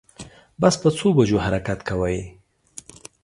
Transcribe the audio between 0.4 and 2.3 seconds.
بس په څو بجو حرکت کوی